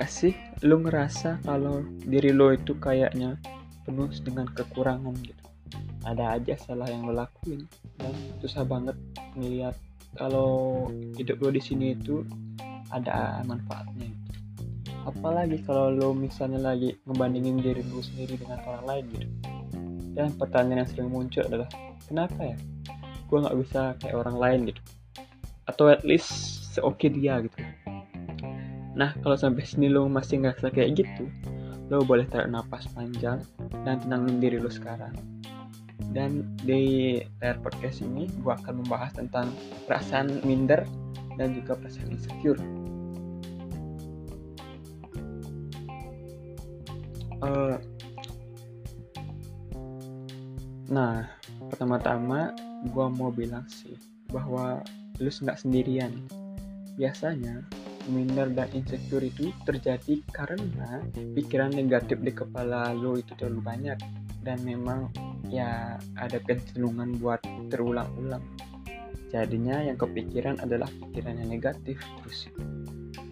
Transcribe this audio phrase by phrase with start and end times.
[0.00, 0.32] nggak sih?
[0.64, 3.36] Lu ngerasa kalau diri lo itu kayaknya
[3.84, 5.44] penuh dengan kekurangan gitu.
[6.08, 7.68] Ada aja salah yang lo lakuin.
[8.00, 8.96] Dan susah banget
[9.36, 9.76] ngeliat
[10.16, 10.88] kalau
[11.20, 12.24] hidup lo di sini itu
[12.88, 14.40] ada manfaatnya gitu.
[15.04, 19.28] apalagi kalau lo misalnya lagi ngebandingin diri lo sendiri dengan orang lain gitu.
[20.16, 21.68] Dan pertanyaan yang sering muncul adalah
[22.08, 22.56] kenapa ya?
[23.28, 24.80] Gue nggak bisa kayak orang lain gitu.
[25.68, 26.32] Atau at least
[26.72, 27.60] seoke dia gitu
[29.00, 31.24] nah kalau sampai sini lo masih nggak kayak gitu
[31.90, 33.42] lo boleh tarik napas panjang
[33.82, 35.10] dan tenangin diri lo sekarang.
[36.14, 39.50] Dan di layar podcast ini gue akan membahas tentang
[39.90, 40.86] perasaan minder
[41.34, 42.62] dan juga perasaan insecure.
[47.42, 47.74] Uh,
[50.86, 51.26] nah
[51.74, 52.54] pertama-tama
[52.86, 53.98] gue mau bilang sih
[54.30, 54.78] bahwa
[55.18, 56.14] lu nggak sendirian.
[56.94, 57.66] Biasanya
[58.08, 63.98] minder dan insecure itu terjadi karena pikiran negatif di kepala lo itu terlalu banyak.
[64.40, 65.12] Dan memang
[65.52, 68.40] ya ada kecenderungan buat terulang-ulang.
[69.28, 72.48] Jadinya yang kepikiran adalah pikiran yang negatif terus.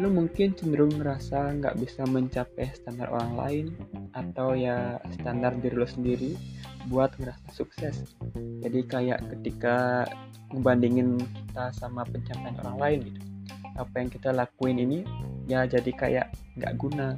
[0.00, 3.66] Lo mungkin cenderung ngerasa nggak bisa mencapai standar orang lain
[4.14, 6.38] atau ya standar diri lo sendiri
[6.86, 8.14] buat ngerasa sukses.
[8.62, 10.06] Jadi kayak ketika
[10.54, 13.31] ngebandingin kita sama pencapaian orang lain gitu
[13.76, 15.04] apa yang kita lakuin ini
[15.48, 16.26] ya jadi kayak
[16.58, 17.16] nggak guna.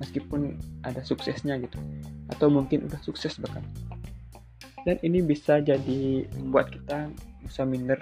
[0.00, 1.76] Meskipun ada suksesnya gitu.
[2.32, 3.62] Atau mungkin udah sukses bahkan.
[4.88, 7.12] Dan ini bisa jadi membuat kita
[7.44, 8.00] bisa minder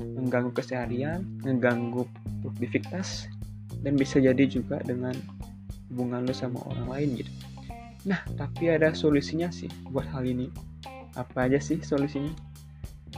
[0.00, 2.08] mengganggu keseharian mengganggu
[2.42, 3.28] produktivitas
[3.84, 5.14] dan bisa jadi juga dengan
[5.92, 7.32] hubungan lo sama orang lain gitu.
[8.06, 10.50] Nah tapi ada solusinya sih buat hal ini.
[11.14, 12.30] Apa aja sih solusinya?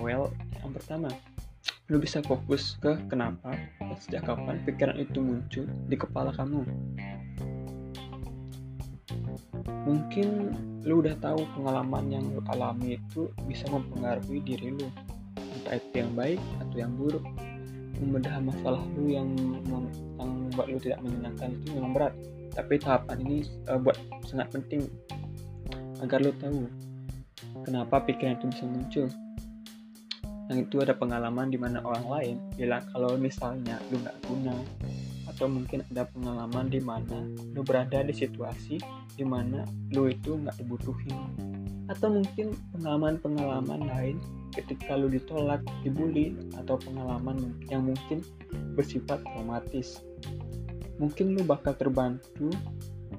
[0.01, 1.09] Well yang pertama
[1.91, 3.51] lu bisa fokus ke kenapa
[3.83, 6.63] dan sejak kapan pikiran itu muncul di kepala kamu?
[9.91, 10.29] Mungkin
[10.87, 14.87] lu udah tahu pengalaman yang lu alami itu bisa mempengaruhi diri lu.
[15.35, 17.27] Entah itu yang baik atau yang buruk.
[17.99, 19.27] Membedah masalah lu yang
[20.15, 22.15] membuat lu tidak menyenangkan itu memang berat.
[22.55, 23.99] Tapi tahapan ini uh, buat
[24.31, 24.87] sangat penting
[25.99, 26.71] agar lu tahu
[27.67, 29.07] kenapa pikiran itu bisa muncul
[30.51, 34.55] yang itu ada pengalaman di mana orang lain bilang kalau misalnya lu nggak guna
[35.31, 37.23] atau mungkin ada pengalaman di mana
[37.55, 38.83] lu berada di situasi
[39.15, 39.63] di mana
[39.95, 41.15] lu itu nggak dibutuhin
[41.87, 44.17] atau mungkin pengalaman-pengalaman lain
[44.55, 48.23] ketika lu ditolak, dibully atau pengalaman yang mungkin
[48.79, 50.03] bersifat traumatis.
[51.03, 52.51] Mungkin lu bakal terbantu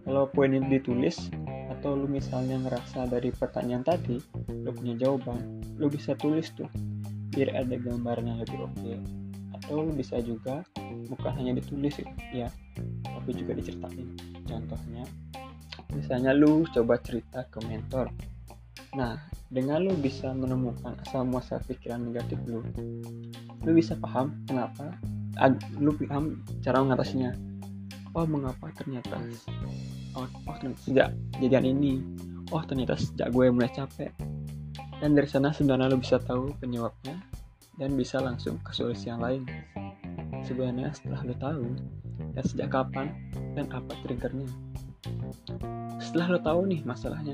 [0.08, 1.32] kalau poin ini ditulis
[1.68, 4.20] atau lu misalnya ngerasa dari pertanyaan tadi
[4.52, 6.68] lu punya jawaban, lu bisa tulis tuh
[7.32, 8.76] biar ada gambarnya lebih oke.
[8.80, 8.98] Okay.
[9.62, 10.66] atau bisa juga
[11.06, 11.94] bukan hanya ditulis
[12.34, 12.50] ya
[13.06, 14.10] tapi juga diceritain.
[14.48, 15.06] Contohnya
[15.94, 18.10] misalnya lu coba cerita ke mentor.
[18.98, 19.22] Nah
[19.52, 22.66] dengan lu bisa menemukan asal muasal pikiran negatif lu
[23.62, 24.98] lu bisa paham kenapa
[25.78, 27.32] lu paham cara mengatasinya.
[28.12, 29.24] Oh mengapa ternyata
[30.20, 32.04] oh, oh sejak kejadian ini
[32.52, 34.12] oh ternyata sejak gue mulai capek
[35.02, 37.18] dan dari sana sebenarnya lo bisa tahu penyebabnya
[37.82, 39.50] dan bisa langsung ke solusi yang lain.
[40.46, 41.66] Sebenarnya setelah lo tahu
[42.38, 43.10] dan sejak kapan
[43.58, 44.46] dan apa triggernya.
[45.98, 47.34] Setelah lo tahu nih masalahnya,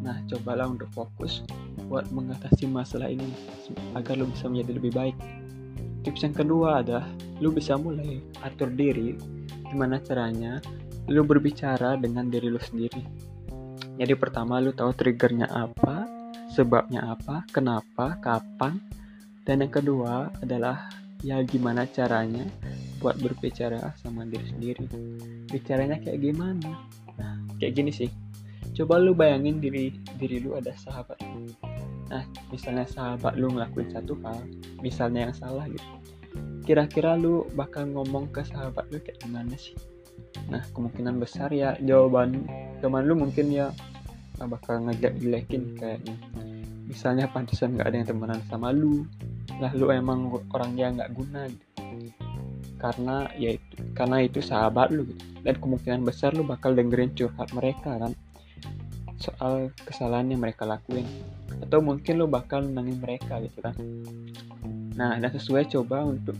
[0.00, 1.44] nah cobalah untuk fokus
[1.92, 3.28] buat mengatasi masalah ini
[3.92, 5.16] agar lo bisa menjadi lebih baik.
[6.08, 7.04] Tips yang kedua adalah
[7.44, 9.12] lo bisa mulai atur diri
[9.68, 10.56] gimana caranya
[11.12, 13.28] lo berbicara dengan diri lo sendiri.
[14.00, 16.07] Jadi pertama lo tahu triggernya apa,
[16.58, 18.82] sebabnya apa, kenapa, kapan,
[19.46, 20.90] dan yang kedua adalah
[21.22, 22.42] ya gimana caranya
[22.98, 24.84] buat berbicara sama diri sendiri.
[25.46, 26.82] Bicaranya kayak gimana?
[27.14, 28.10] Nah, kayak gini sih.
[28.74, 31.22] Coba lu bayangin diri diri lu ada sahabat.
[32.10, 34.42] Nah, misalnya sahabat lu ngelakuin satu hal,
[34.82, 35.86] misalnya yang salah gitu.
[36.66, 39.78] Kira-kira lu bakal ngomong ke sahabat lu kayak gimana sih?
[40.50, 42.50] Nah, kemungkinan besar ya jawaban
[42.82, 43.70] teman lu mungkin ya
[44.38, 46.14] bakal ngajak jelekin kayaknya
[46.88, 49.04] misalnya pantesan nggak ada yang temenan sama lu
[49.60, 51.66] lah lu emang orang yang nggak guna gitu.
[52.80, 55.22] Karena ya itu karena itu sahabat lu gitu.
[55.44, 58.12] dan kemungkinan besar lu bakal dengerin curhat mereka kan
[59.20, 61.04] soal kesalahan yang mereka lakuin.
[61.60, 63.76] Atau mungkin lu bakal nangin mereka gitu kan.
[64.96, 66.38] Nah dan sesuai coba untuk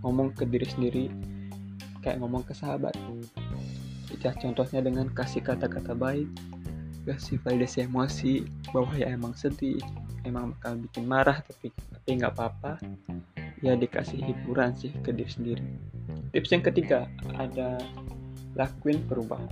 [0.00, 1.04] ngomong ke diri sendiri
[2.00, 2.96] kayak ngomong ke sahabat.
[4.26, 6.26] Contohnya dengan kasih kata-kata baik
[7.06, 8.34] kasih validasi emosi.
[8.74, 9.78] Bahwa ya emang sedih
[10.26, 12.82] emang bakal bikin marah tapi tapi nggak apa-apa.
[13.62, 15.64] Ya dikasih hiburan sih ke diri sendiri.
[16.34, 17.06] Tips yang ketiga
[17.38, 17.78] ada
[18.58, 19.48] lakuin perubahan.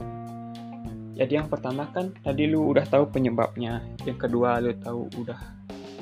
[1.14, 3.80] Jadi yang pertama kan tadi lu udah tahu penyebabnya.
[4.02, 5.38] Yang kedua lu tahu udah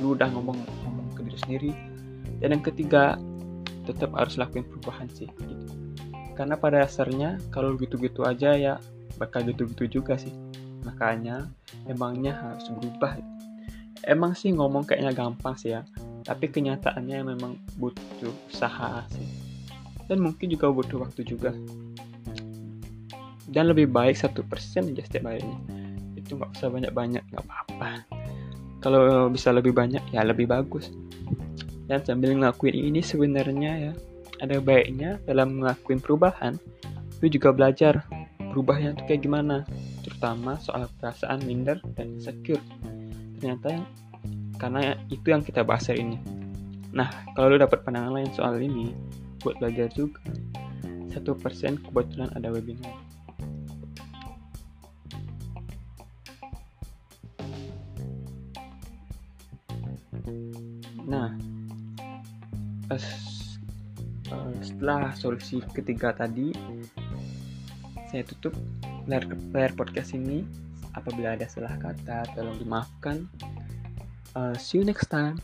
[0.00, 0.56] lu udah ngomong
[0.88, 1.72] ngomong ke diri sendiri.
[2.40, 3.20] Dan yang ketiga
[3.86, 5.68] tetap harus lakuin perubahan sih gitu.
[6.32, 8.80] Karena pada dasarnya kalau gitu-gitu aja ya
[9.20, 10.32] bakal gitu-gitu juga sih
[10.82, 11.48] makanya
[11.88, 13.18] emangnya harus berubah.
[14.02, 15.86] Emang sih ngomong kayaknya gampang sih ya
[16.22, 19.26] tapi kenyataannya memang butuh usaha sih.
[20.06, 21.50] Dan mungkin juga butuh waktu juga.
[23.50, 25.58] Dan lebih baik satu persen aja setiap harinya.
[26.14, 28.06] Itu nggak usah banyak-banyak nggak apa-apa.
[28.82, 30.90] Kalau bisa lebih banyak ya lebih bagus.
[31.90, 33.92] Dan sambil ngelakuin ini sebenarnya ya
[34.42, 36.58] ada baiknya dalam ngelakuin perubahan
[37.22, 38.02] lu juga belajar
[38.50, 39.62] berubahnya itu kayak gimana
[40.22, 42.62] terutama soal perasaan minder dan insecure.
[43.42, 43.82] Ternyata
[44.54, 46.14] karena itu yang kita bahas hari ini.
[46.94, 48.94] Nah kalau lu dapat pandangan lain soal ini
[49.42, 50.22] buat belajar juga
[51.10, 52.94] satu persen kebetulan ada webinar.
[61.02, 61.34] Nah
[62.94, 66.54] uh, setelah solusi ketiga tadi
[68.06, 68.54] saya tutup
[69.06, 70.46] layar, layar podcast ini
[70.92, 73.26] apabila ada salah kata tolong dimaafkan.
[74.32, 75.36] Uh, see you next time